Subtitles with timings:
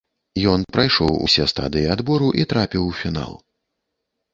[0.53, 3.33] Ён прайшоў усе стадыі адбору і трапіў у фінал.